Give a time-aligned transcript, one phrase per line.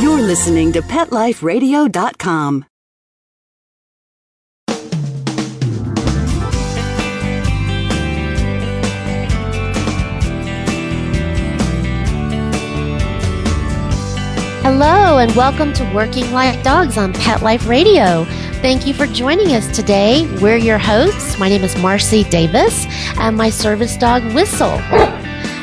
[0.00, 2.66] You're listening to PetLifeRadio.com.
[14.62, 18.24] Hello, and welcome to Working Like Dogs on Pet Life Radio.
[18.60, 20.26] Thank you for joining us today.
[20.42, 21.38] We're your hosts.
[21.38, 22.84] My name is Marcy Davis,
[23.18, 24.78] and my service dog, Whistle.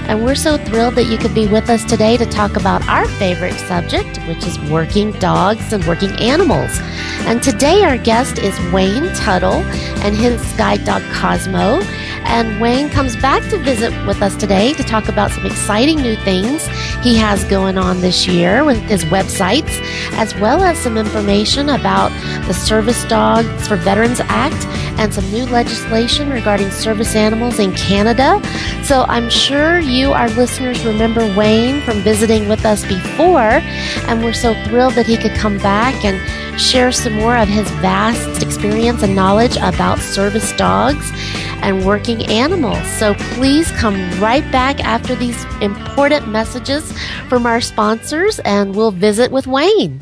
[0.08, 3.08] And we're so thrilled that you could be with us today to talk about our
[3.08, 6.72] favorite subject, which is working dogs and working animals.
[7.26, 9.64] And today, our guest is Wayne Tuttle
[10.04, 11.82] and his guide dog Cosmo.
[12.26, 16.16] And Wayne comes back to visit with us today to talk about some exciting new
[16.18, 16.66] things
[17.04, 19.80] he has going on this year with his websites,
[20.14, 22.10] as well as some information about
[22.48, 24.66] the Service Dogs for Veterans Act
[25.00, 28.42] and some new legislation regarding service animals in Canada.
[28.84, 33.62] So I'm sure you, our listeners, remember Wayne from visiting with us before,
[34.08, 36.20] and we're so thrilled that he could come back and
[36.58, 41.12] share some more of his vast experience and knowledge about service dogs
[41.62, 42.86] and working animals.
[42.94, 46.92] So please come right back after these important messages
[47.30, 50.02] from our sponsors, and we'll visit with Wayne.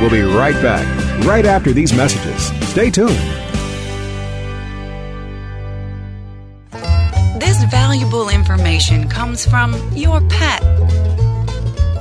[0.00, 0.84] We'll be right back,
[1.24, 2.48] right after these messages.
[2.68, 3.10] Stay tuned.
[7.40, 10.60] This valuable information comes from your pet.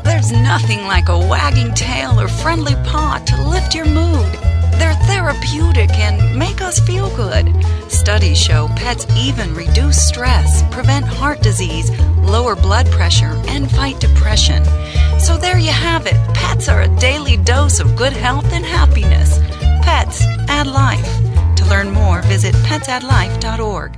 [0.03, 4.29] There's nothing like a wagging tail or friendly paw to lift your mood.
[4.77, 7.47] They're therapeutic and make us feel good.
[7.87, 14.65] Studies show pets even reduce stress, prevent heart disease, lower blood pressure, and fight depression.
[15.21, 16.17] So there you have it.
[16.33, 19.39] Pets are a daily dose of good health and happiness.
[19.81, 21.07] Pets add life.
[21.55, 23.97] To learn more, visit petsaddlife.org.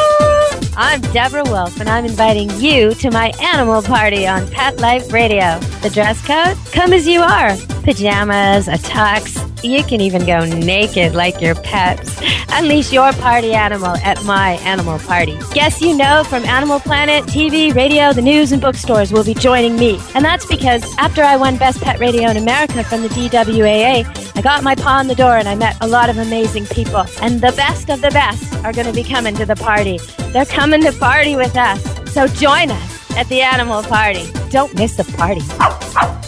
[0.83, 5.59] I'm Deborah Wolf, and I'm inviting you to my animal party on Pet Life Radio.
[5.83, 6.57] The dress code?
[6.73, 7.55] Come as you are.
[7.83, 9.50] Pajamas, a tux.
[9.63, 12.19] You can even go naked like your pets.
[12.49, 15.37] Unleash your party animal at my animal party.
[15.53, 19.75] Guests you know from Animal Planet, TV, radio, the news, and bookstores will be joining
[19.75, 19.99] me.
[20.15, 24.41] And that's because after I won Best Pet Radio in America from the DWAA, I
[24.41, 27.05] got my paw in the door and I met a lot of amazing people.
[27.21, 29.99] And the best of the best are going to be coming to the party.
[30.31, 31.83] They're coming to party with us.
[32.11, 34.25] So join us at the animal party.
[34.49, 35.41] Don't miss the party.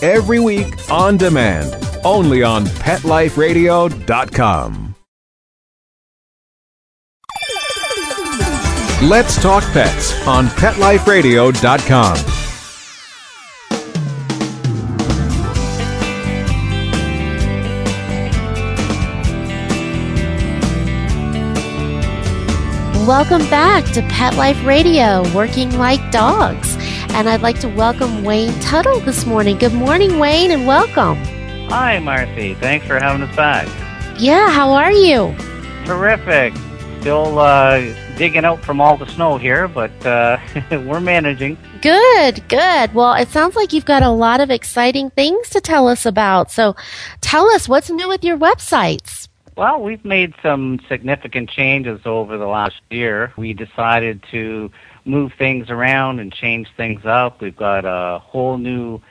[0.06, 4.96] Every week on demand, only on PetLifeRadio.com.
[9.02, 12.18] Let's talk pets on PetLifeRadio.com.
[23.06, 26.78] Welcome back to Pet Life Radio, Working Like Dogs.
[27.10, 29.58] And I'd like to welcome Wayne Tuttle this morning.
[29.58, 31.22] Good morning, Wayne, and welcome.
[31.74, 32.54] Hi, Marcy.
[32.54, 33.68] Thanks for having us back.
[34.20, 35.36] Yeah, how are you?
[35.86, 36.54] Terrific.
[37.02, 37.80] Still uh,
[38.16, 40.38] digging out from all the snow here, but uh,
[40.70, 41.58] we're managing.
[41.82, 42.94] Good, good.
[42.94, 46.52] Well, it sounds like you've got a lot of exciting things to tell us about.
[46.52, 46.76] So
[47.22, 49.28] tell us what's new with your websites.
[49.58, 53.34] Well, we've made some significant changes over the last year.
[53.36, 54.70] We decided to
[55.06, 57.42] move things around and change things up.
[57.42, 59.02] We've got a whole new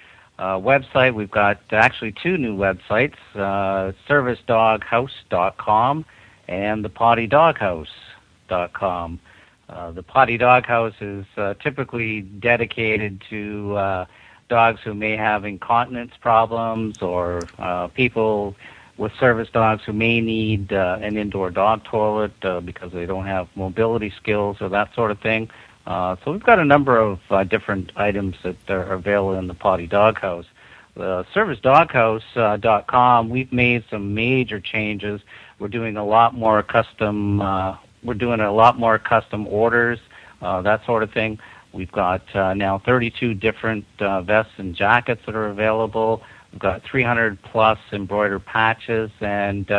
[0.43, 1.15] uh, website.
[1.15, 6.05] We've got actually two new websites, uh, servicedoghouse.com
[6.49, 9.21] and thepottydoghouse.com.
[9.69, 14.07] Uh, the potty dog house is uh, typically dedicated to uh,
[14.49, 18.57] dogs who may have incontinence problems or uh, people
[18.99, 23.27] with service dogs who may need uh, an indoor dog toilet uh, because they don't
[23.27, 25.49] have mobility skills or that sort of thing.
[25.87, 29.55] Uh, so we've got a number of uh, different items that are available in the
[29.55, 30.47] Potty Dog House.
[30.95, 35.21] The ServiceDoghouse.com, uh, we've made some major changes.
[35.59, 37.41] We're doing a lot more custom.
[37.41, 39.99] Uh, we're doing a lot more custom orders,
[40.41, 41.39] uh, that sort of thing.
[41.73, 46.23] We've got now 32 different vests and jackets that are available.
[46.53, 49.71] We've got 300 plus embroidered patches, and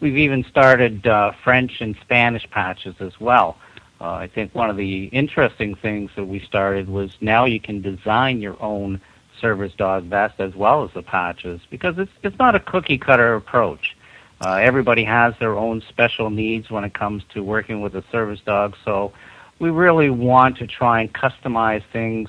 [0.00, 1.06] we've even started
[1.44, 3.58] French and Spanish patches as well.
[4.02, 7.80] Uh, I think one of the interesting things that we started was now you can
[7.80, 9.00] design your own
[9.40, 13.36] service dog vest as well as the patches because it's it's not a cookie cutter
[13.36, 13.96] approach.
[14.44, 18.40] Uh, everybody has their own special needs when it comes to working with a service
[18.44, 19.12] dog, so
[19.60, 22.28] we really want to try and customize things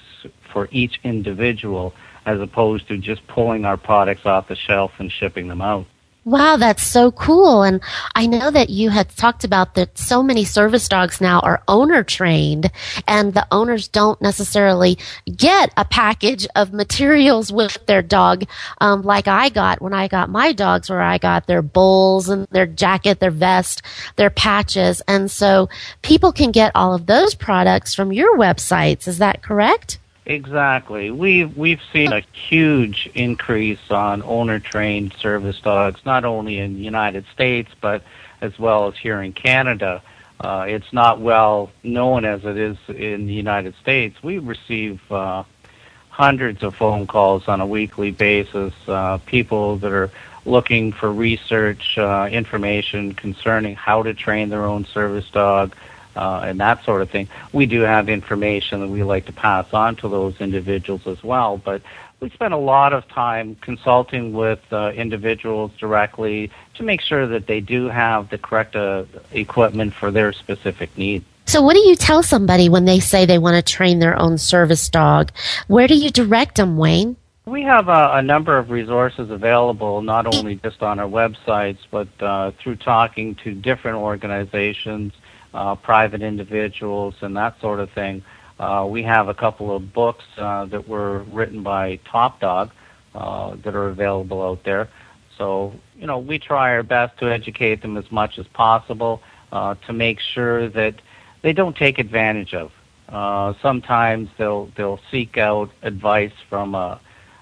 [0.51, 1.95] for each individual
[2.27, 5.87] as opposed to just pulling our products off the shelf and shipping them out.
[6.25, 7.63] Wow, that's so cool.
[7.63, 7.81] And
[8.15, 12.01] I know that you had talked about that so many service dogs now are owner
[12.01, 12.71] trained
[13.05, 14.97] and the owners don't necessarily
[15.35, 18.45] get a package of materials with their dog,
[18.79, 22.47] um, like I got when I got my dogs where I got their bowls and
[22.51, 23.81] their jacket, their vest,
[24.15, 25.01] their patches.
[25.09, 25.67] And so
[26.03, 29.09] people can get all of those products from your websites.
[29.09, 29.99] Is that correct?
[30.25, 31.11] Exactly.
[31.11, 36.81] We've we've seen a huge increase on owner trained service dogs, not only in the
[36.81, 38.03] United States but
[38.39, 40.01] as well as here in Canada.
[40.39, 44.21] Uh, it's not well known as it is in the United States.
[44.23, 45.43] We receive uh,
[46.09, 48.73] hundreds of phone calls on a weekly basis.
[48.87, 50.09] Uh, people that are
[50.45, 55.75] looking for research uh, information concerning how to train their own service dog
[56.15, 57.27] uh, and that sort of thing.
[57.51, 61.57] We do have information that we like to pass on to those individuals as well,
[61.57, 61.81] but
[62.19, 67.47] we spend a lot of time consulting with uh, individuals directly to make sure that
[67.47, 71.25] they do have the correct uh, equipment for their specific needs.
[71.45, 74.37] So, what do you tell somebody when they say they want to train their own
[74.37, 75.31] service dog?
[75.67, 77.17] Where do you direct them, Wayne?
[77.45, 82.07] We have a, a number of resources available, not only just on our websites, but
[82.21, 85.11] uh, through talking to different organizations
[85.53, 88.23] uh, private individuals, and that sort of thing.
[88.59, 92.71] Uh, we have a couple of books uh, that were written by Top Dog
[93.15, 94.89] uh, that are available out there.
[95.37, 99.21] So, you know, we try our best to educate them as much as possible
[99.51, 100.95] uh, to make sure that
[101.41, 102.71] they don't take advantage of.
[103.09, 106.99] Uh, sometimes they'll they'll seek out advice from a,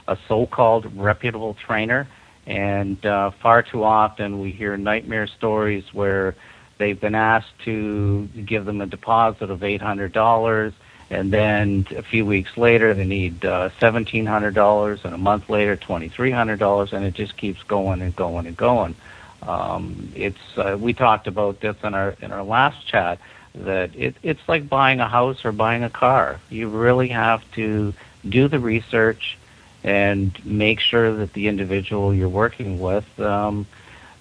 [0.08, 2.08] a so-called reputable trainer,
[2.48, 6.36] and uh, far too often we hear nightmare stories where
[6.82, 10.74] They've been asked to give them a deposit of $800,
[11.12, 16.92] and then a few weeks later they need uh, $1,700, and a month later $2,300,
[16.94, 18.96] and it just keeps going and going and going.
[19.44, 23.20] Um, it's uh, we talked about this in our in our last chat
[23.54, 26.40] that it, it's like buying a house or buying a car.
[26.50, 27.94] You really have to
[28.28, 29.38] do the research
[29.84, 33.68] and make sure that the individual you're working with um,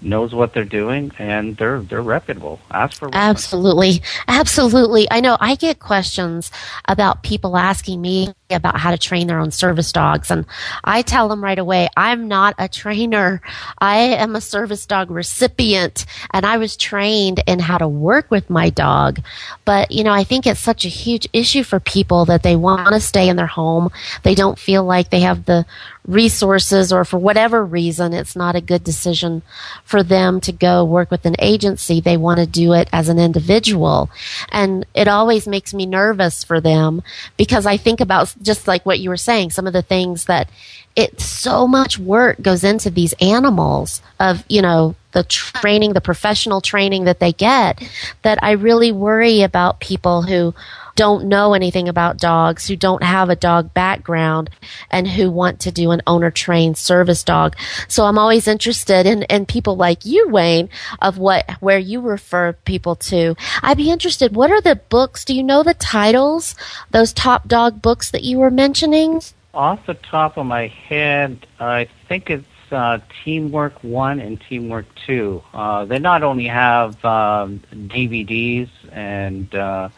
[0.02, 2.61] knows what they're doing and they're they're reputable.
[2.70, 5.11] Ask for absolutely, absolutely.
[5.11, 6.50] I know I get questions
[6.87, 10.47] about people asking me about how to train their own service dogs, and
[10.85, 13.40] I tell them right away, I'm not a trainer.
[13.78, 18.50] I am a service dog recipient, and I was trained in how to work with
[18.50, 19.21] my dog.
[19.64, 22.88] But you know, I think it's such a huge issue for people that they want
[22.88, 23.90] to stay in their home.
[24.23, 25.66] They don't feel like they have the
[26.07, 29.42] resources or for whatever reason it's not a good decision
[29.85, 32.00] for them to go work with an agency.
[32.00, 34.11] They want to do it as an individual.
[34.50, 37.02] And it always makes me nervous for them
[37.37, 40.49] because i think about just like what you were saying some of the things that
[40.97, 46.61] it so much work goes into these animals of you know the training the professional
[46.61, 47.83] training that they get
[48.23, 50.54] that i really worry about people who
[50.97, 54.50] don't know anything about dogs, who don't have a dog background,
[54.90, 57.56] and who want to do an owner trained service dog.
[57.88, 60.68] So I'm always interested in, in people like you, Wayne,
[61.00, 63.35] of what where you refer people to.
[63.62, 64.35] I'd be interested.
[64.35, 65.25] What are the books?
[65.25, 66.54] Do you know the titles?
[66.90, 69.23] Those top dog books that you were mentioning?
[69.52, 75.42] Off the top of my head, I think it's uh, Teamwork One and Teamwork Two.
[75.52, 79.88] Uh, they not only have um, DVDs and uh,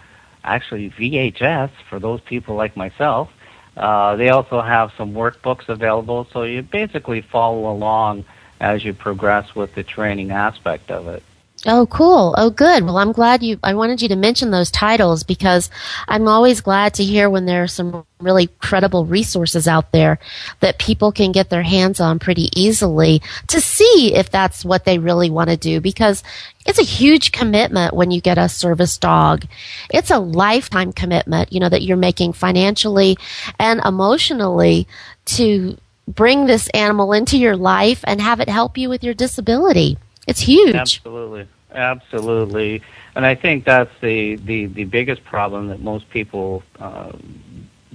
[0.44, 3.30] actually VHS for those people like myself.
[3.76, 8.24] Uh, they also have some workbooks available, so you basically follow along
[8.60, 11.22] as you progress with the training aspect of it.
[11.64, 12.34] Oh, cool.
[12.36, 12.84] Oh, good.
[12.84, 15.70] Well, I'm glad you, I wanted you to mention those titles because
[16.08, 20.18] I'm always glad to hear when there are some really credible resources out there
[20.58, 24.98] that people can get their hands on pretty easily to see if that's what they
[24.98, 26.24] really want to do because
[26.66, 29.44] it's a huge commitment when you get a service dog.
[29.88, 33.16] It's a lifetime commitment, you know, that you're making financially
[33.60, 34.88] and emotionally
[35.26, 35.78] to
[36.08, 39.96] bring this animal into your life and have it help you with your disability.
[40.26, 40.74] It's huge.
[40.74, 42.82] Absolutely, absolutely,
[43.14, 47.12] and I think that's the the the biggest problem that most people uh,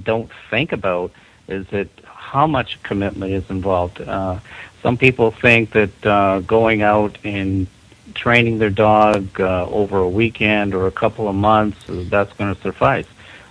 [0.03, 1.11] don't think about
[1.47, 4.01] is that how much commitment is involved.
[4.01, 4.39] Uh,
[4.83, 7.67] some people think that uh, going out and
[8.13, 12.61] training their dog uh, over a weekend or a couple of months that's going to
[12.61, 13.07] suffice.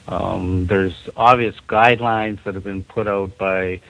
[0.08, 3.80] Um, there's obvious guidelines that have been put out by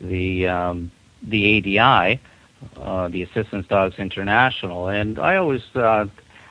[0.00, 0.90] the um,
[1.22, 2.20] the ADI
[2.76, 4.88] uh, the Assistance Dogs International.
[4.88, 6.06] And I always uh,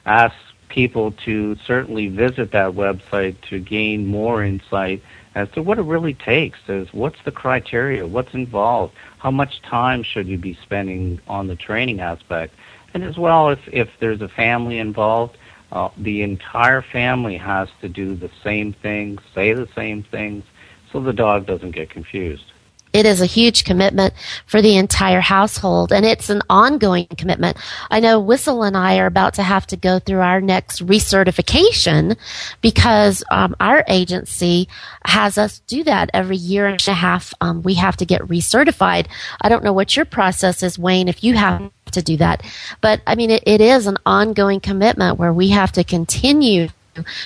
[0.05, 0.35] ask
[0.69, 5.01] people to certainly visit that website to gain more insight
[5.35, 6.59] as to what it really takes.
[6.67, 8.07] As what's the criteria?
[8.07, 8.93] What's involved?
[9.19, 12.55] How much time should you be spending on the training aspect?
[12.93, 15.37] And as well, if, if there's a family involved,
[15.71, 20.43] uh, the entire family has to do the same things, say the same things,
[20.91, 22.53] so the dog doesn't get confused.
[22.95, 24.13] It is a huge commitment
[24.45, 27.57] for the entire household and it's an ongoing commitment.
[27.91, 32.15] I know Whistle and I are about to have to go through our next recertification
[32.61, 34.69] because um, our agency
[35.03, 37.33] has us do that every year and a half.
[37.41, 39.07] Um, we have to get recertified.
[39.41, 42.43] I don't know what your process is, Wayne, if you have to do that.
[42.79, 46.69] But I mean, it, it is an ongoing commitment where we have to continue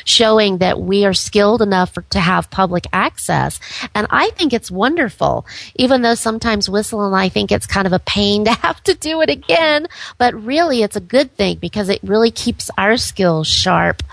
[0.06, 3.60] showing that we are skilled enough for, to have public access.
[3.94, 5.46] And I think it's wonderful,
[5.76, 8.96] even though sometimes Whistle and I think it's kind of a pain to have to
[8.96, 9.88] do it again.
[10.18, 14.04] But really, it's a good thing because it really keeps our skills sharp.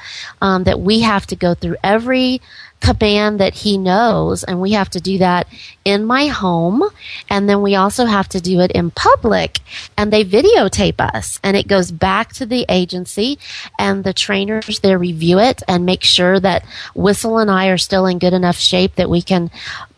[0.41, 2.41] Um, that we have to go through every
[2.81, 5.47] command that he knows and we have to do that
[5.85, 6.83] in my home
[7.31, 9.59] and then we also have to do it in public
[9.97, 13.39] and they videotape us and it goes back to the agency
[13.79, 16.65] and the trainers they review it and make sure that
[16.95, 19.51] whistle and I are still in good enough shape that we can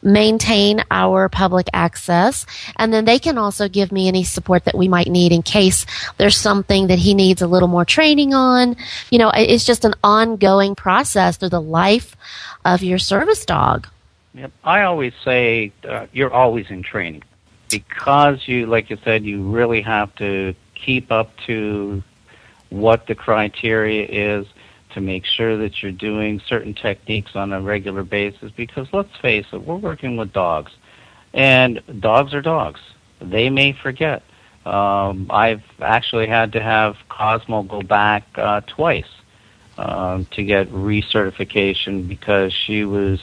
[0.02, 4.88] maintain our public access and then they can also give me any support that we
[4.88, 5.86] might need in case
[6.18, 8.76] there's something that he needs a little more training on
[9.10, 12.16] you know it's just an ongoing process through the life
[12.64, 13.88] of your service dog.
[14.34, 14.52] Yep.
[14.64, 17.22] I always say uh, you're always in training
[17.70, 22.02] because you, like you said, you really have to keep up to
[22.70, 24.46] what the criteria is
[24.98, 29.46] to make sure that you're doing certain techniques on a regular basis because let's face
[29.52, 30.72] it, we're working with dogs
[31.32, 32.80] and dogs are dogs.
[33.20, 34.22] They may forget.
[34.66, 39.08] Um, I've actually had to have Cosmo go back uh, twice
[39.78, 43.20] um, to get recertification because she was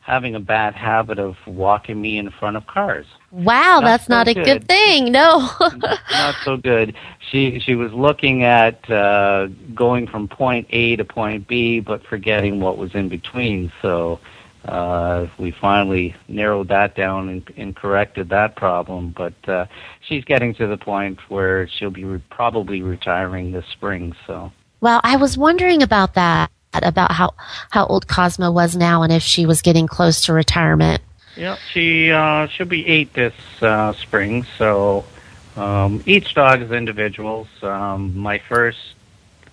[0.00, 3.06] having a bad habit of walking me in front of cars.
[3.32, 4.44] Wow, not that's so not a good.
[4.44, 5.10] good thing.
[5.10, 5.48] No,
[6.10, 6.94] not so good.
[7.30, 12.60] She she was looking at uh, going from point A to point B, but forgetting
[12.60, 13.72] what was in between.
[13.80, 14.20] So
[14.66, 19.14] uh, we finally narrowed that down and, and corrected that problem.
[19.16, 19.66] But uh,
[20.06, 24.14] she's getting to the point where she'll be re- probably retiring this spring.
[24.26, 24.52] So.
[24.80, 27.34] Well, I was wondering about that, about how,
[27.70, 31.02] how old Cosmo was now and if she was getting close to retirement.
[31.36, 34.44] Yeah, she uh, she'll be eight this uh, spring.
[34.58, 35.04] So
[35.56, 37.48] um, each dog is individuals.
[37.62, 38.78] Um, my first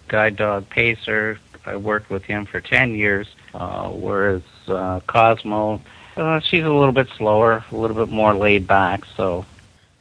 [0.07, 3.27] guide dog, Pacer, I worked with him for ten years.
[3.53, 5.81] Uh, whereas uh, Cosmo,
[6.17, 9.05] uh, she's a little bit slower, a little bit more laid back.
[9.17, 9.45] So.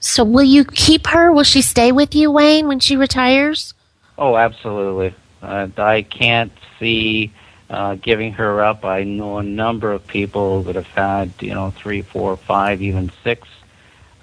[0.01, 1.33] So will you keep her?
[1.33, 3.75] Will she stay with you, Wayne, when she retires?
[4.17, 5.13] Oh, absolutely.
[5.43, 7.33] Uh, I can't see
[7.71, 8.85] uh, giving her up.
[8.85, 13.13] I know a number of people that have had, you know, three, four, five, even
[13.23, 13.49] six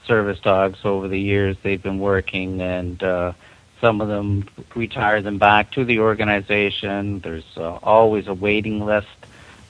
[0.06, 3.34] service dogs over the years they've been working, and uh,
[3.82, 7.20] some of them retire them back to the organization.
[7.20, 9.08] There's uh, always a waiting list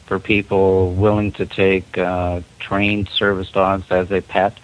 [0.06, 4.58] for people willing to take uh, trained service dogs as a pet,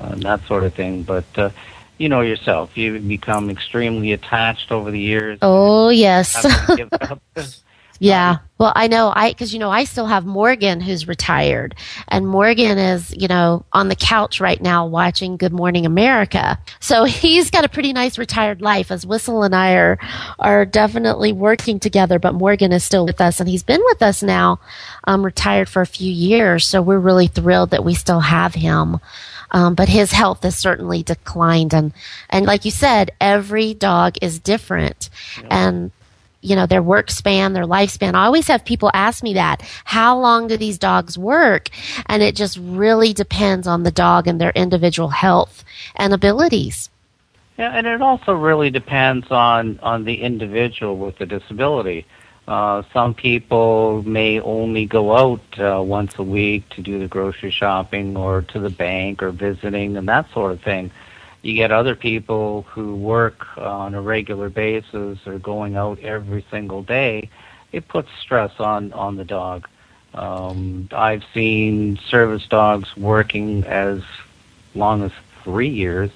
[0.00, 1.02] uh, and that sort of thing.
[1.02, 1.50] But uh,
[1.98, 2.76] you know yourself.
[2.76, 5.38] You become extremely attached over the years.
[5.42, 6.34] Oh yes.
[8.02, 8.38] yeah.
[8.58, 11.76] Well, I know I because you know I still have Morgan who's retired,
[12.08, 16.58] and Morgan is you know on the couch right now watching Good Morning America.
[16.80, 18.90] So he's got a pretty nice retired life.
[18.92, 19.98] As Whistle and I are
[20.40, 24.22] are definitely working together, but Morgan is still with us, and he's been with us
[24.22, 24.60] now,
[25.06, 26.68] um, retired for a few years.
[26.68, 28.98] So we're really thrilled that we still have him
[29.52, 31.74] Um, but his health has certainly declined.
[31.74, 31.92] And,
[32.30, 35.10] and like you said, every dog is different.
[35.50, 35.92] And
[36.42, 38.14] you know, their work span, their lifespan.
[38.14, 39.62] I always have people ask me that.
[39.84, 41.68] How long do these dogs work?
[42.06, 45.64] And it just really depends on the dog and their individual health
[45.96, 46.90] and abilities.
[47.58, 52.06] Yeah, and it also really depends on on the individual with the disability.
[52.48, 57.52] Uh, some people may only go out uh, once a week to do the grocery
[57.52, 60.90] shopping or to the bank or visiting and that sort of thing.
[61.42, 66.82] You get other people who work on a regular basis or going out every single
[66.82, 67.30] day.
[67.72, 69.68] It puts stress on on the dog.
[70.14, 74.02] Um, I've seen service dogs working as
[74.74, 75.10] long as
[75.42, 76.10] three years,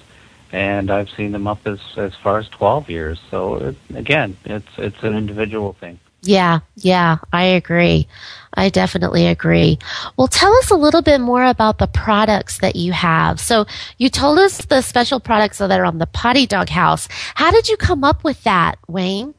[0.51, 3.19] and I've seen them up as as far as twelve years.
[3.29, 5.99] So it, again, it's it's an individual thing.
[6.27, 8.05] Yeah, yeah, I agree.
[8.53, 9.79] I definitely agree.
[10.17, 13.39] Well, tell us a little bit more about the products that you have.
[13.39, 13.65] So
[13.97, 17.07] you told us the special products that are on the Potty Dog House.
[17.35, 19.35] How did you come up with that, Wayne?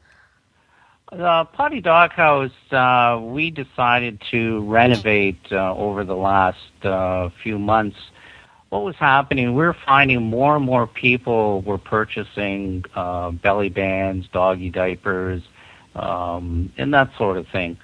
[1.11, 7.59] The Potty Dog House, uh, we decided to renovate uh, over the last uh, few
[7.59, 7.97] months.
[8.69, 14.27] What was happening, we were finding more and more people were purchasing uh, belly bands,
[14.31, 15.43] doggy diapers,
[15.99, 17.77] um, and that sort of thing.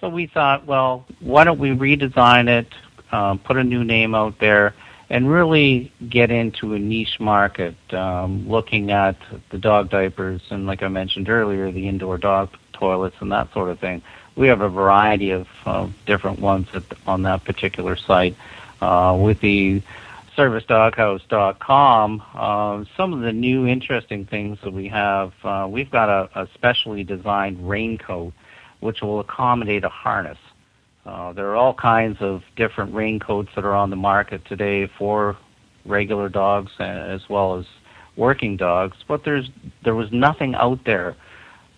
[0.00, 2.68] So we thought, well, why don't we redesign it,
[3.12, 4.74] um, put a new name out there,
[5.10, 9.16] and really get into a niche market, um, looking at
[9.50, 13.68] the dog diapers and, like I mentioned earlier, the indoor dog toilets and that sort
[13.68, 14.02] of thing.
[14.34, 18.36] We have a variety of uh, different ones at, on that particular site.
[18.80, 19.80] Uh, with the
[20.36, 26.28] servicedoghouse.com, uh, some of the new interesting things that we have, uh, we've got a,
[26.40, 28.32] a specially designed raincoat
[28.80, 30.38] which will accommodate a harness.
[31.06, 35.36] Uh, there are all kinds of different raincoats that are on the market today for
[35.84, 37.64] regular dogs as well as
[38.16, 39.48] working dogs, but there's
[39.84, 41.16] there was nothing out there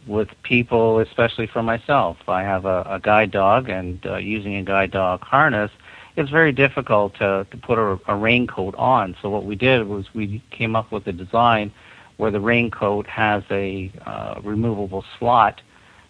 [0.06, 2.16] with people, especially for myself.
[2.28, 5.70] I have a, a guide dog, and uh, using a guide dog harness,
[6.16, 9.16] it's very difficult to, to put a, a raincoat on.
[9.20, 11.72] So what we did was we came up with a design
[12.16, 15.60] where the raincoat has a uh, removable slot,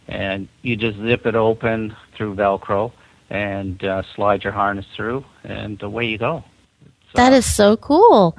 [0.08, 2.92] and you just zip it open through Velcro
[3.30, 6.44] and uh, slide your harness through, and away you go.
[7.14, 8.36] So, that is so cool.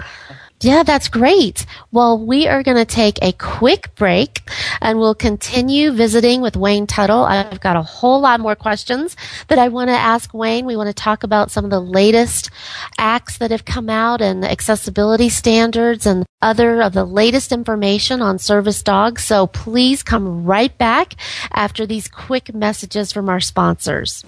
[0.61, 1.65] Yeah, that's great.
[1.91, 4.49] Well, we are going to take a quick break
[4.81, 7.23] and we'll continue visiting with Wayne Tuttle.
[7.23, 9.15] I've got a whole lot more questions
[9.47, 10.65] that I want to ask Wayne.
[10.65, 12.49] We want to talk about some of the latest
[12.97, 18.39] acts that have come out and accessibility standards and other of the latest information on
[18.39, 19.23] service dogs.
[19.23, 21.15] So please come right back
[21.51, 24.23] after these quick messages from our sponsors.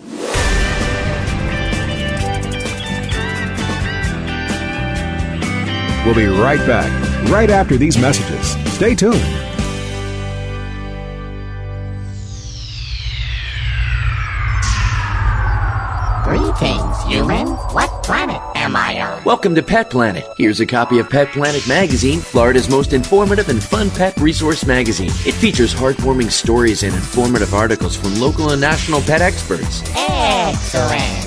[6.08, 6.89] We'll be right back,
[7.30, 8.52] right after these messages.
[8.76, 9.15] Stay tuned.
[16.24, 17.48] Greetings, human.
[17.74, 19.22] What planet am I on?
[19.26, 20.26] Welcome to Pet Planet.
[20.38, 25.12] Here's a copy of Pet Planet Magazine, Florida's most informative and fun pet resource magazine.
[25.28, 29.84] It features heartwarming stories and informative articles from local and national pet experts.
[29.93, 31.26] Excellent.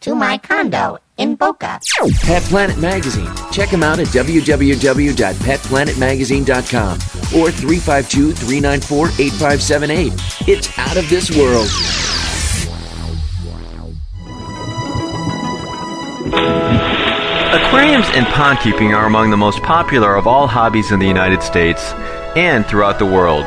[0.00, 1.80] to my condo in Boca.
[2.22, 3.28] Pet Planet Magazine.
[3.52, 6.92] Check them out at www.petplanetmagazine.com
[7.40, 10.12] or 352 394 8578.
[10.48, 11.68] It's out of this world.
[17.50, 21.42] Aquariums and pond keeping are among the most popular of all hobbies in the United
[21.42, 21.92] States
[22.36, 23.46] and throughout the world.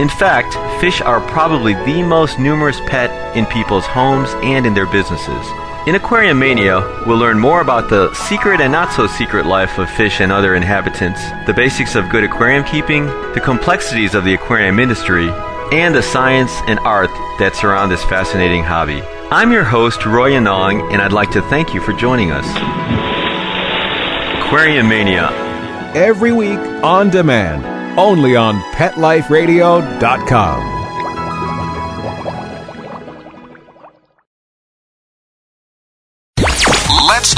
[0.00, 4.86] In fact, fish are probably the most numerous pet in people's homes and in their
[4.86, 5.46] businesses.
[5.86, 9.88] In Aquarium Mania, we'll learn more about the secret and not so secret life of
[9.88, 14.78] fish and other inhabitants, the basics of good aquarium keeping, the complexities of the aquarium
[14.78, 15.30] industry,
[15.72, 19.00] and the science and art that surround this fascinating hobby.
[19.30, 22.44] I'm your host, Roy Anong, and I'd like to thank you for joining us.
[24.44, 25.30] Aquarium Mania.
[25.94, 27.64] Every week on demand,
[27.98, 30.79] only on PetLifeRadio.com.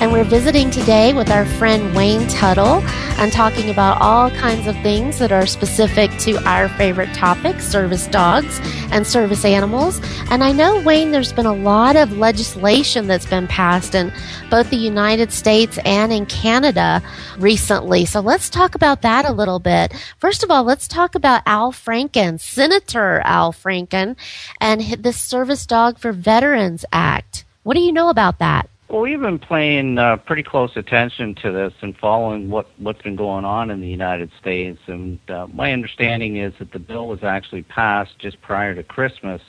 [0.00, 2.82] And we're visiting today with our friend Wayne Tuttle
[3.18, 8.06] and talking about all kinds of things that are specific to our favorite topic service
[8.08, 10.00] dogs and service animals.
[10.30, 14.12] And I know, Wayne, there's been a lot of legislation that's been passed in
[14.50, 17.00] both the United States and in Canada
[17.38, 18.04] recently.
[18.04, 19.94] So let's talk about that a little bit.
[20.18, 24.16] First of all, let's talk about Al Franken, Senator Al Franken,
[24.60, 27.44] and the Service Dog for Veterans Act.
[27.62, 28.68] What do you know about that?
[28.94, 33.16] Well, we've been paying uh, pretty close attention to this and following what, what's been
[33.16, 34.78] going on in the United States.
[34.86, 39.42] And uh, my understanding is that the bill was actually passed just prior to Christmas.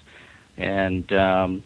[0.58, 1.64] And um,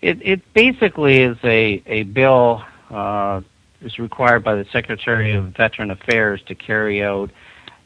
[0.00, 3.42] it, it basically is a, a bill uh,
[3.82, 7.30] is required by the Secretary of Veteran Affairs to carry out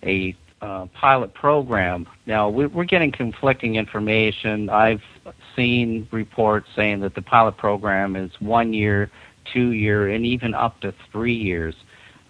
[0.04, 2.06] a uh, pilot program.
[2.26, 4.68] Now, we, we're getting conflicting information.
[4.68, 5.02] I've
[5.56, 9.10] seen reports saying that the pilot program is one year,
[9.52, 11.74] two year, and even up to three years.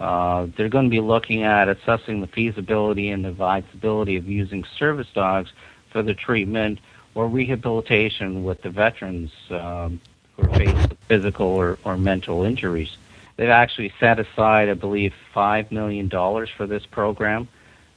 [0.00, 5.06] Uh, they're going to be looking at assessing the feasibility and advisability of using service
[5.14, 5.52] dogs
[5.90, 6.80] for the treatment
[7.14, 10.00] or rehabilitation with the veterans um,
[10.36, 12.96] who are faced with physical or, or mental injuries.
[13.36, 17.48] They've actually set aside, I believe, $5 million for this program.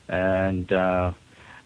[0.07, 1.13] And uh,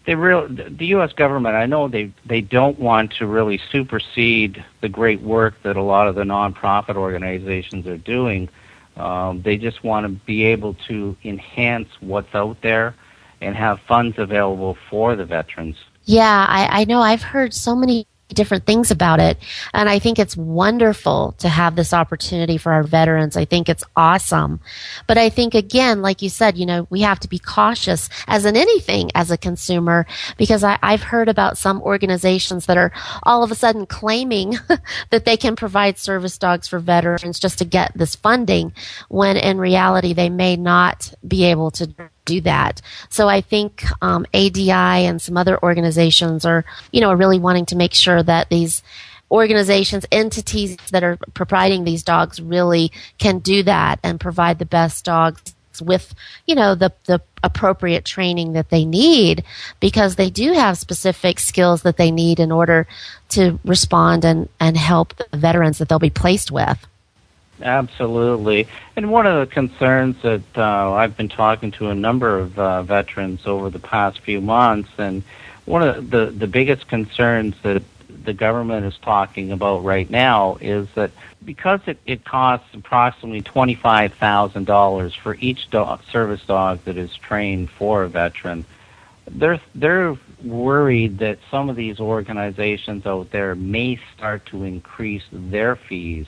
[0.04, 1.12] they real the U.S.
[1.12, 1.54] government.
[1.54, 6.08] I know they they don't want to really supersede the great work that a lot
[6.08, 8.48] of the nonprofit organizations are doing.
[8.96, 12.94] Um, they just want to be able to enhance what's out there
[13.40, 15.76] and have funds available for the veterans.
[16.04, 17.00] Yeah, I, I know.
[17.00, 19.38] I've heard so many different things about it.
[19.74, 23.36] And I think it's wonderful to have this opportunity for our veterans.
[23.36, 24.60] I think it's awesome.
[25.06, 28.44] But I think again, like you said, you know, we have to be cautious as
[28.44, 32.92] in anything as a consumer because I, I've heard about some organizations that are
[33.22, 34.58] all of a sudden claiming
[35.10, 38.72] that they can provide service dogs for veterans just to get this funding
[39.08, 42.80] when in reality they may not be able to do that.
[43.08, 47.66] So I think um, ADI and some other organizations are, you know, are really wanting
[47.66, 48.82] to make sure that these
[49.30, 55.04] organizations, entities that are providing these dogs really can do that and provide the best
[55.04, 56.14] dogs with,
[56.46, 59.42] you know, the, the appropriate training that they need
[59.80, 62.86] because they do have specific skills that they need in order
[63.30, 66.86] to respond and, and help the veterans that they'll be placed with.
[67.62, 68.66] Absolutely.
[68.96, 72.82] And one of the concerns that uh, I've been talking to a number of uh,
[72.82, 75.22] veterans over the past few months, and
[75.64, 77.82] one of the, the biggest concerns that
[78.24, 81.10] the government is talking about right now is that
[81.44, 88.04] because it, it costs approximately $25,000 for each dog, service dog that is trained for
[88.04, 88.64] a veteran,
[89.30, 95.76] they're, they're worried that some of these organizations out there may start to increase their
[95.76, 96.26] fees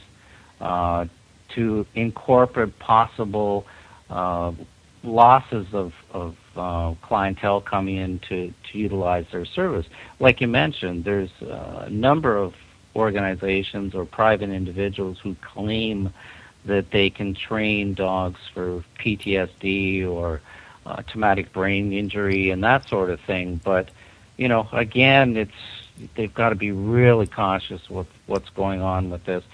[0.60, 1.06] uh,
[1.54, 3.66] to incorporate possible
[4.10, 4.52] uh,
[5.02, 9.86] losses of, of uh, clientele coming in to, to utilize their service.
[10.20, 12.54] Like you mentioned, there's a number of
[12.96, 16.12] organizations or private individuals who claim
[16.64, 20.40] that they can train dogs for PTSD or
[20.86, 23.60] uh, traumatic brain injury and that sort of thing.
[23.62, 23.90] But
[24.36, 25.52] you know, again, it's
[26.16, 29.44] they've got to be really cautious with what's going on with this.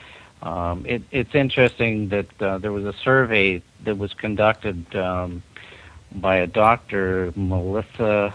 [0.42, 5.42] Um, it, it's interesting that uh, there was a survey that was conducted um,
[6.12, 8.35] by a doctor, Melissa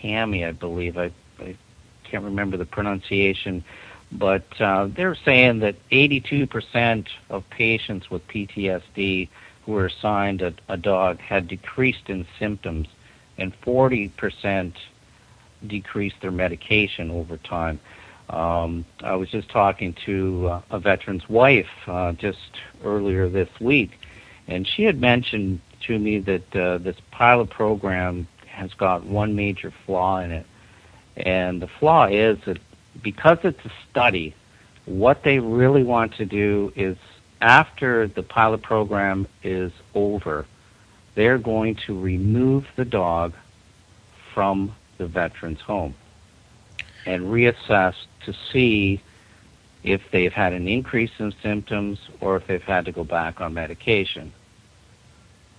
[0.00, 0.96] Cami, I believe.
[0.96, 1.56] I, I
[2.04, 3.64] can't remember the pronunciation,
[4.12, 9.28] but uh, they're saying that 82% of patients with PTSD
[9.66, 12.88] who were assigned a, a dog had decreased in symptoms,
[13.36, 14.72] and 40%
[15.66, 17.80] decreased their medication over time.
[18.30, 22.38] Um, I was just talking to uh, a veteran's wife uh, just
[22.84, 23.90] earlier this week,
[24.46, 29.72] and she had mentioned to me that uh, this pilot program has got one major
[29.84, 30.46] flaw in it.
[31.16, 32.58] And the flaw is that
[33.02, 34.34] because it's a study,
[34.86, 36.96] what they really want to do is
[37.40, 40.46] after the pilot program is over,
[41.16, 43.32] they're going to remove the dog
[44.34, 45.94] from the veteran's home
[47.06, 49.00] and reassess to see
[49.82, 53.54] if they've had an increase in symptoms or if they've had to go back on
[53.54, 54.32] medication.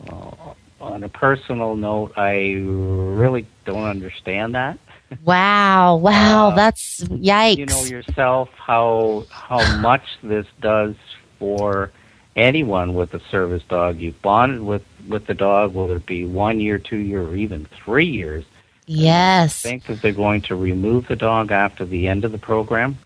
[0.08, 4.80] Uh, on a personal note, I really don't understand that.
[5.26, 7.58] Wow, wow, uh, that's yikes.
[7.58, 10.96] You know yourself how how much this does
[11.38, 11.92] for
[12.38, 14.00] anyone with a service dog.
[14.00, 17.66] You've bonded with with the dog, whether it be one year, two year, or even
[17.84, 18.46] three years.
[18.86, 19.66] Yes.
[19.66, 22.98] I think that they're going to remove the dog after the end of the program.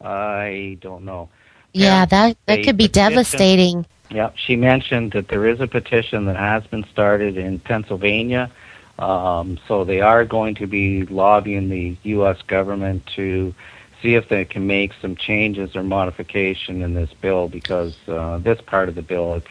[0.00, 1.28] I don't know.
[1.72, 3.86] Yeah, that that could be petition, devastating.
[4.10, 8.50] Yeah, she mentioned that there is a petition that has been started in Pennsylvania.
[8.98, 12.40] Um, so they are going to be lobbying the U.S.
[12.42, 13.52] government to
[14.00, 18.60] see if they can make some changes or modification in this bill because uh, this
[18.60, 19.46] part of the bill it,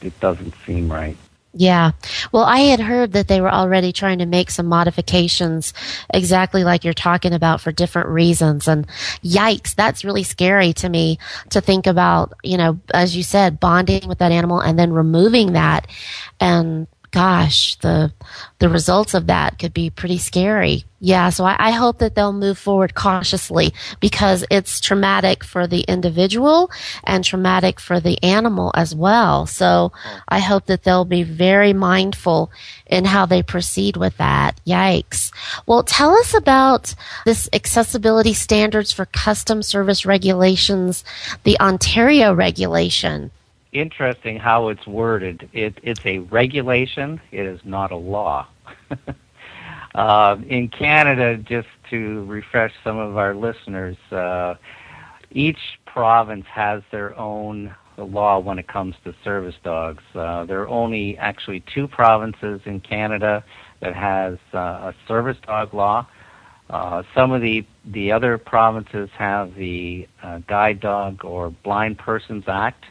[0.00, 1.16] it doesn't seem right.
[1.58, 1.92] Yeah.
[2.32, 5.72] Well, I had heard that they were already trying to make some modifications
[6.12, 8.68] exactly like you're talking about for different reasons.
[8.68, 8.86] And
[9.24, 14.06] yikes, that's really scary to me to think about, you know, as you said, bonding
[14.06, 15.86] with that animal and then removing that
[16.40, 18.12] and gosh, the
[18.58, 20.84] the results of that could be pretty scary.
[21.00, 25.80] Yeah, so I, I, hope that they'll move forward cautiously because it's traumatic for the
[25.80, 26.70] individual
[27.04, 29.46] and traumatic for the animal as well.
[29.46, 29.92] So
[30.28, 32.50] I hope that they'll be very mindful
[32.86, 34.60] in how they proceed with that.
[34.66, 35.32] Yikes.
[35.66, 41.02] Well, tell us about this accessibility standards for customer service regulations,
[41.44, 43.30] the Ontario regulation
[43.80, 45.48] interesting how it's worded.
[45.52, 47.20] It, it's a regulation.
[47.30, 48.48] It is not a law.
[49.94, 54.54] uh, in Canada, just to refresh some of our listeners, uh,
[55.30, 60.02] each province has their own law when it comes to service dogs.
[60.14, 63.44] Uh, there are only actually two provinces in Canada
[63.80, 64.58] that has uh,
[64.90, 66.06] a service dog law.
[66.68, 72.44] Uh, some of the the other provinces have the uh, Guide Dog or Blind Persons
[72.48, 72.84] Act,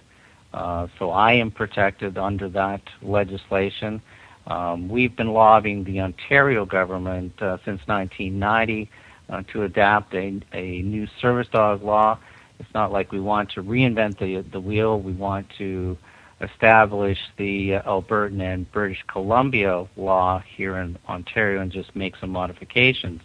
[0.97, 4.01] so I am protected under that legislation.
[4.47, 8.89] Um, we've been lobbying the Ontario government uh, since 1990
[9.29, 12.19] uh, to adapt a, a new service dog law.
[12.59, 14.99] It's not like we want to reinvent the, the wheel.
[14.99, 15.97] We want to
[16.41, 22.29] establish the uh, Albertan and British Columbia law here in Ontario and just make some
[22.29, 23.21] modifications.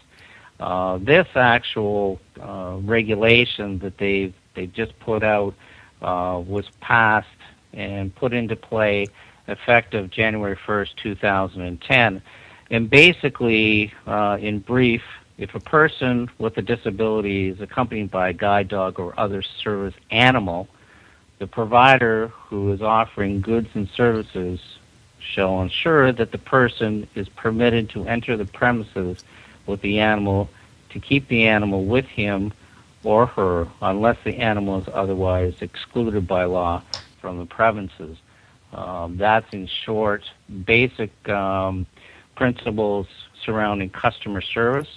[0.59, 5.70] Uh, this actual uh, regulation that they've they've just put out uh,
[6.01, 7.29] was passed
[7.73, 9.07] and put into play
[9.49, 12.23] effective January 1st, 2010.
[12.71, 15.03] And basically, uh, in brief,
[15.39, 19.95] if a person with a disability is accompanied by a guide dog or other service
[20.11, 20.69] animal,
[21.39, 24.61] the provider who is offering goods and services
[25.19, 29.25] shall ensure that the person is permitted to enter the premises
[29.67, 30.49] with the animal
[30.91, 32.53] to keep the animal with him
[33.05, 36.83] or her unless the animal is otherwise excluded by law
[37.21, 38.17] from the provinces.
[38.73, 40.23] Um, that's in short
[40.65, 41.87] basic um,
[42.37, 43.07] principles
[43.45, 44.89] surrounding customer service.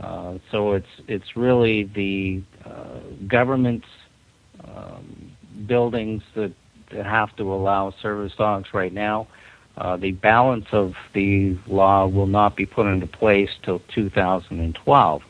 [0.00, 3.88] Uh, so it's it's really the uh, government's
[4.64, 5.32] um,
[5.66, 6.52] buildings that,
[6.92, 9.26] that have to allow service dogs right now.
[9.76, 15.22] Uh, the balance of the law will not be put into place till 2012.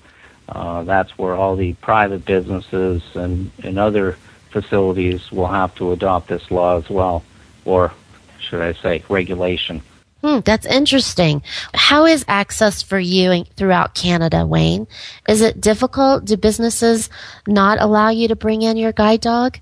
[0.48, 4.16] Uh, that's where all the private businesses and, and other
[4.50, 7.22] facilities will have to adopt this law as well,
[7.64, 7.92] or
[8.40, 9.82] should I say, regulation.
[10.22, 11.42] Hmm, that's interesting.
[11.74, 14.88] How is access for you throughout Canada, Wayne?
[15.28, 16.24] Is it difficult?
[16.24, 17.08] Do businesses
[17.46, 19.58] not allow you to bring in your guide dog?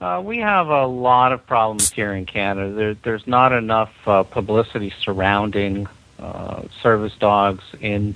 [0.00, 2.72] Uh, we have a lot of problems here in Canada.
[2.72, 5.86] There, there's not enough uh, publicity surrounding
[6.18, 8.14] uh, service dogs in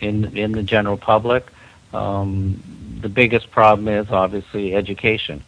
[0.00, 1.46] in in the general public.
[1.92, 2.62] Um,
[3.00, 5.42] the biggest problem is obviously education,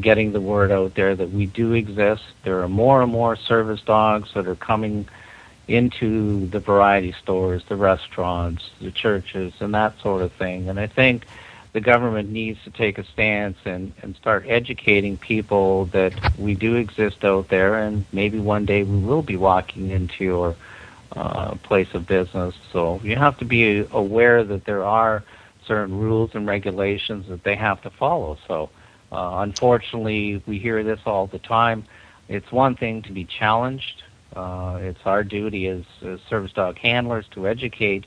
[0.00, 2.22] getting the word out there that we do exist.
[2.44, 5.08] There are more and more service dogs that are coming
[5.66, 10.68] into the variety stores, the restaurants, the churches, and that sort of thing.
[10.68, 11.26] And I think
[11.74, 16.76] the government needs to take a stance and, and start educating people that we do
[16.76, 20.56] exist out there, and maybe one day we will be walking into your
[21.16, 22.54] uh, place of business.
[22.72, 25.24] So you have to be aware that there are
[25.66, 28.38] certain rules and regulations that they have to follow.
[28.46, 28.70] So
[29.12, 31.84] uh, unfortunately, we hear this all the time.
[32.28, 34.02] It's one thing to be challenged.
[34.34, 38.04] Uh, it's our duty as, as, service dog handlers to educate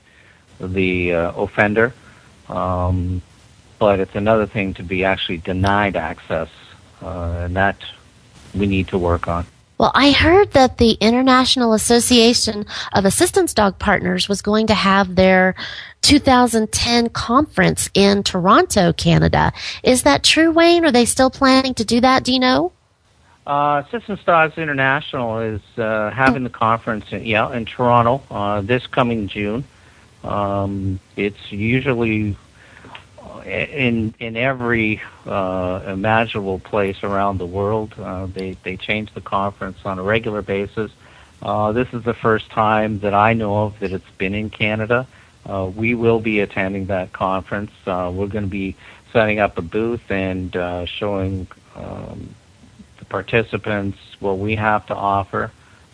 [0.59, 1.93] the uh, offender.
[2.47, 3.21] Um,
[3.79, 6.49] but it's another thing to be actually denied access,
[7.01, 7.77] uh, and that
[8.53, 9.47] we need to work on.
[9.81, 15.15] Well, I heard that the International Association of Assistance Dog Partners was going to have
[15.15, 15.55] their
[16.03, 19.51] 2010 conference in Toronto, Canada.
[19.81, 20.85] Is that true, Wayne?
[20.85, 22.23] Are they still planning to do that?
[22.23, 22.71] Do you know?
[23.47, 28.85] Uh, Assistance Dogs International is uh, having the conference, in, yeah, in Toronto uh, this
[28.85, 29.63] coming June.
[30.23, 32.37] Um, it's usually
[33.45, 37.93] in in every uh, imaginable place around the world.
[37.97, 40.91] Uh, they they change the conference on a regular basis.
[41.41, 45.07] Uh, this is the first time that I know of that it's been in Canada.
[45.45, 47.71] Uh, we will be attending that conference.
[47.87, 48.75] Uh, we're going to be
[49.11, 52.35] setting up a booth and uh, showing um,
[52.99, 55.51] the participants what we have to offer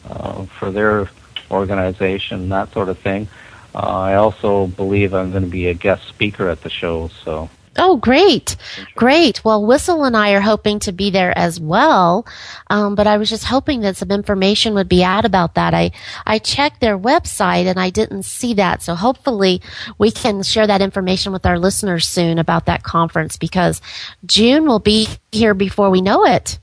[0.10, 1.10] uh, for their
[1.50, 3.28] organization, that sort of thing.
[3.28, 7.10] Uh, I also believe I'm going to be a guest speaker at the show.
[7.24, 7.50] So.
[7.80, 8.56] Oh, great.
[8.96, 9.46] Great.
[9.46, 12.26] Well, Whistle and I are hoping to be there as well.
[12.72, 15.76] Um, but I was just hoping that some information would be out about that.
[15.76, 15.92] I,
[16.26, 18.82] I checked their website and I didn't see that.
[18.82, 19.62] So hopefully
[20.00, 23.80] we can share that information with our listeners soon about that conference because
[24.26, 26.58] June will be here before we know it.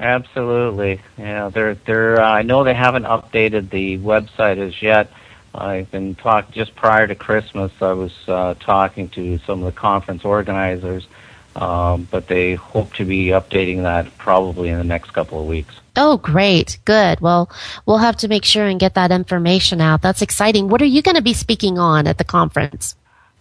[0.00, 1.00] Absolutely.
[1.16, 5.10] Yeah, they're, they're, uh, I know they haven't updated the website as yet.
[5.54, 7.72] I've been talking just prior to Christmas.
[7.80, 11.06] I was uh, talking to some of the conference organizers,
[11.56, 15.74] um, but they hope to be updating that probably in the next couple of weeks.
[15.96, 16.78] Oh, great.
[16.84, 17.20] Good.
[17.20, 17.50] Well,
[17.86, 20.02] we'll have to make sure and get that information out.
[20.02, 20.68] That's exciting.
[20.68, 22.94] What are you going to be speaking on at the conference?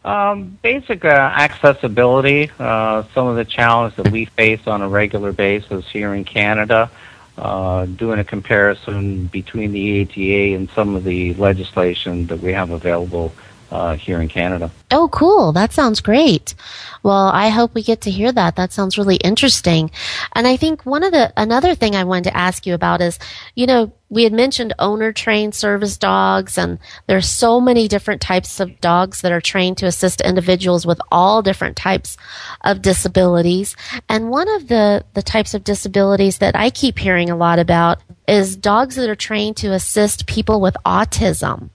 [0.03, 5.33] Um, basic uh, accessibility, uh, some of the challenges that we face on a regular
[5.33, 6.89] basis here in Canada
[7.37, 12.71] uh, doing a comparison between the ADA and some of the legislation that we have
[12.71, 13.33] available
[13.71, 14.71] uh, here in Canada.
[14.91, 15.51] Oh, cool.
[15.51, 16.55] That sounds great.
[17.03, 18.55] Well, I hope we get to hear that.
[18.55, 19.91] That sounds really interesting.
[20.33, 23.19] And I think one of the, another thing I wanted to ask you about is,
[23.55, 28.59] you know, we had mentioned owner trained service dogs and there's so many different types
[28.59, 32.15] of dogs that are trained to assist individuals with all different types
[32.63, 33.75] of disabilities.
[34.07, 38.01] And one of the, the types of disabilities that I keep hearing a lot about
[38.27, 41.69] is dogs that are trained to assist people with autism.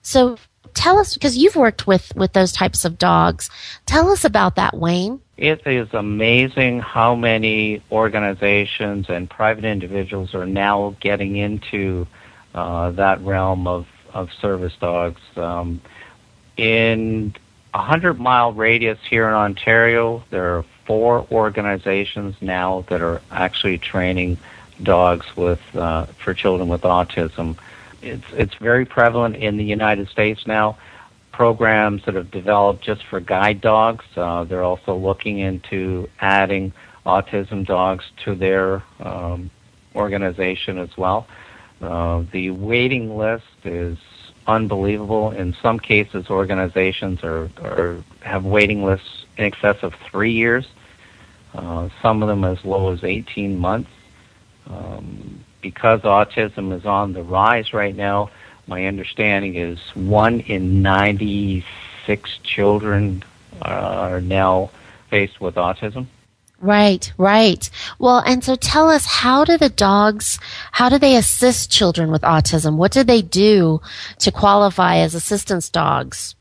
[0.00, 0.38] So
[0.74, 3.50] tell us because you've worked with with those types of dogs.
[3.86, 5.20] Tell us about that, Wayne.
[5.36, 12.06] It is amazing how many organizations and private individuals are now getting into
[12.54, 15.20] uh, that realm of, of service dogs.
[15.36, 15.82] Um,
[16.56, 17.34] in
[17.74, 23.76] a hundred mile radius here in Ontario, there are four organizations now that are actually
[23.76, 24.38] training
[24.82, 27.56] dogs with uh, for children with autism
[28.06, 30.78] it's it's very prevalent in the United States now.
[31.32, 34.04] Programs that have developed just for guide dogs.
[34.16, 36.72] Uh, they're also looking into adding
[37.04, 39.50] autism dogs to their um,
[39.94, 41.26] organization as well.
[41.82, 43.98] Uh, the waiting list is
[44.46, 45.30] unbelievable.
[45.32, 50.66] In some cases, organizations are, are have waiting lists in excess of three years.
[51.54, 53.90] Uh, some of them as low as 18 months.
[54.68, 58.30] Um, because autism is on the rise right now,
[58.66, 63.22] my understanding is one in 96 children
[63.62, 64.70] are now
[65.08, 66.06] faced with autism.
[66.58, 67.68] Right, right.
[67.98, 70.38] Well, and so tell us, how do the dogs,
[70.72, 72.76] how do they assist children with autism?
[72.76, 73.80] What do they do
[74.20, 76.34] to qualify as assistance dogs?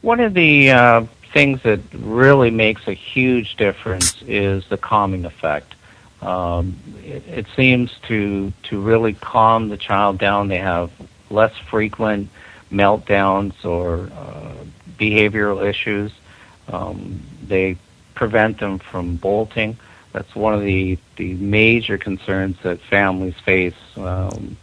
[0.00, 5.75] One of the uh, things that really makes a huge difference is the calming effect.
[6.26, 10.48] Um, it, it seems to to really calm the child down.
[10.48, 10.90] They have
[11.30, 12.28] less frequent
[12.72, 14.64] meltdowns or uh,
[14.98, 16.12] behavioral issues.
[16.68, 17.76] Um, they
[18.14, 19.76] prevent them from bolting.
[20.12, 24.56] That's one of the, the major concerns that families face um,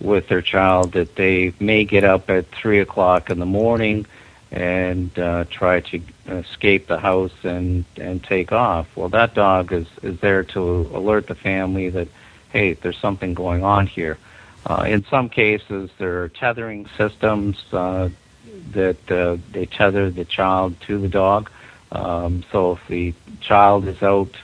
[0.00, 4.06] with their child, that they may get up at 3 o'clock in the morning
[4.50, 8.86] and uh, try to escape the house and and take off.
[8.96, 10.60] Well, that dog is is there to
[10.94, 12.08] alert the family that
[12.50, 14.18] hey, there's something going on here.
[14.66, 18.08] Uh, in some cases, there are tethering systems uh,
[18.72, 21.50] that uh, they tether the child to the dog.
[21.92, 24.34] Um, so if the child is out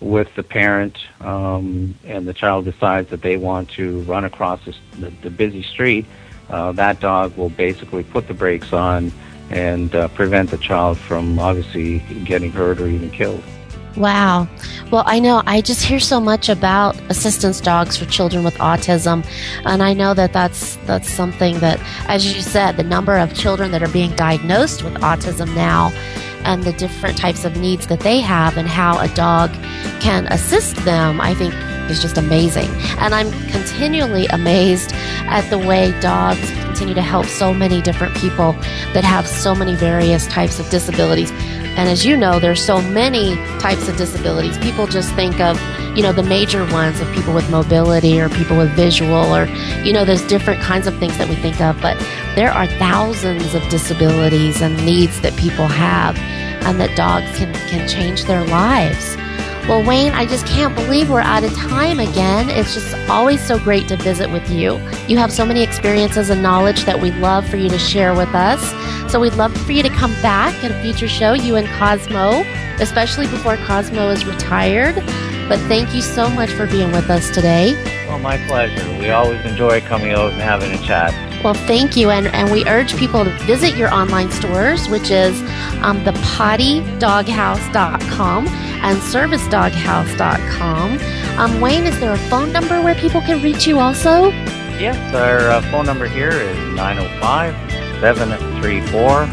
[0.00, 5.10] with the parent um, and the child decides that they want to run across the,
[5.22, 6.06] the busy street,
[6.48, 9.12] uh, that dog will basically put the brakes on
[9.50, 13.42] and uh, prevent the child from obviously getting hurt or even killed.
[13.96, 14.46] Wow.
[14.90, 19.26] Well, I know I just hear so much about assistance dogs for children with autism,
[19.64, 23.70] and I know that that's that's something that, as you said, the number of children
[23.70, 25.92] that are being diagnosed with autism now,
[26.44, 29.50] and the different types of needs that they have, and how a dog
[30.00, 31.54] can assist them, I think
[31.90, 32.68] is just amazing.
[32.98, 34.92] And I'm continually amazed
[35.28, 38.52] at the way dogs continue to help so many different people
[38.92, 41.30] that have so many various types of disabilities.
[41.76, 44.56] And as you know, there's so many types of disabilities.
[44.58, 45.60] People just think of,
[45.94, 49.44] you know, the major ones of people with mobility or people with visual or,
[49.84, 51.78] you know, there's different kinds of things that we think of.
[51.82, 51.98] But
[52.34, 56.16] there are thousands of disabilities and needs that people have,
[56.66, 59.16] and that dogs can, can change their lives.
[59.68, 62.48] Well, Wayne, I just can't believe we're out of time again.
[62.50, 64.74] It's just always so great to visit with you.
[65.08, 68.32] You have so many experiences and knowledge that we'd love for you to share with
[68.32, 68.62] us.
[69.10, 72.44] So we'd love for you to come back at a future show, you and Cosmo,
[72.80, 74.94] especially before Cosmo is retired.
[75.48, 77.74] But thank you so much for being with us today.
[78.06, 78.88] Well, my pleasure.
[79.00, 81.12] We always enjoy coming out and having a chat.
[81.42, 82.10] Well, thank you.
[82.10, 85.38] And, and we urge people to visit your online stores, which is
[85.82, 90.98] um, thepottydoghouse.com and servicedoghouse.com.
[91.38, 94.30] Um, Wayne, is there a phone number where people can reach you also?
[94.78, 97.54] Yes, our uh, phone number here is 905
[98.00, 99.26] 734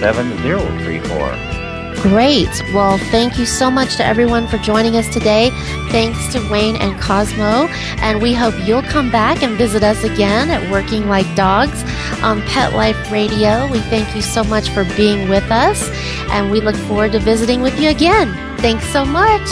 [0.00, 1.57] 7034.
[2.00, 2.48] Great.
[2.72, 5.50] Well, thank you so much to everyone for joining us today.
[5.90, 7.66] Thanks to Wayne and Cosmo.
[7.98, 11.82] And we hope you'll come back and visit us again at Working Like Dogs
[12.22, 13.66] on Pet Life Radio.
[13.72, 15.90] We thank you so much for being with us,
[16.30, 18.32] and we look forward to visiting with you again.
[18.58, 19.48] Thanks so much.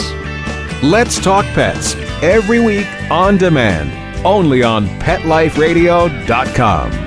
[0.81, 3.91] Let's Talk Pets every week on demand,
[4.25, 7.06] only on PetLifeRadio.com.